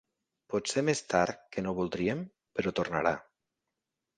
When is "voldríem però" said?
1.81-2.75